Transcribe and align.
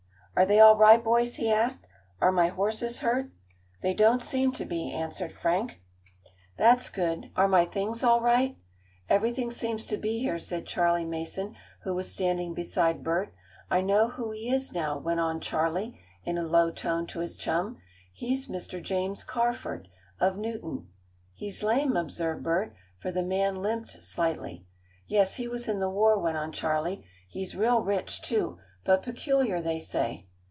"Are 0.33 0.45
they 0.45 0.59
all 0.59 0.75
right, 0.77 1.03
boys?" 1.03 1.35
he 1.35 1.51
asked. 1.51 1.87
"Are 2.19 2.31
my 2.31 2.47
horses 2.47 3.01
hurt?" 3.01 3.29
"They 3.83 3.93
don't 3.93 4.23
seem 4.23 4.51
to 4.53 4.65
be," 4.65 4.91
answered 4.91 5.33
Frank. 5.39 5.79
"That's 6.57 6.89
good. 6.89 7.29
Are 7.35 7.47
my 7.47 7.65
things 7.65 8.03
all 8.03 8.21
right?" 8.21 8.57
"Everything 9.07 9.51
seems 9.51 9.85
to 9.85 9.97
be 9.97 10.17
here," 10.17 10.39
said 10.39 10.65
Charley 10.65 11.05
Mason, 11.05 11.55
who 11.83 11.93
was 11.93 12.11
standing 12.11 12.55
beside 12.55 13.03
Bert. 13.03 13.31
"I 13.69 13.81
know 13.81 14.07
who 14.07 14.31
he 14.31 14.49
is 14.49 14.71
now," 14.73 14.97
went 14.97 15.19
on 15.19 15.41
Charley 15.41 15.99
in 16.23 16.39
a 16.39 16.47
low 16.47 16.71
tone 16.71 17.05
to 17.07 17.19
his 17.19 17.37
chum. 17.37 17.77
"He's 18.11 18.47
Mr. 18.47 18.81
James 18.81 19.23
Carford, 19.23 19.89
of 20.19 20.37
Newton." 20.37 20.87
"He's 21.33 21.61
lame," 21.61 21.95
observed 21.95 22.41
Bert, 22.41 22.73
for 22.97 23.11
the 23.11 23.21
man 23.21 23.57
limped 23.61 24.01
slightly. 24.01 24.65
"Yes, 25.07 25.35
he 25.35 25.47
was 25.47 25.67
in 25.67 25.79
the 25.79 25.89
war," 25.89 26.17
went 26.17 26.37
on 26.37 26.51
Charley. 26.51 27.05
"He's 27.29 27.53
real 27.55 27.81
rich, 27.81 28.21
too, 28.23 28.57
but 28.83 29.03
peculiar, 29.03 29.61
they 29.61 29.77
say." 29.77 30.25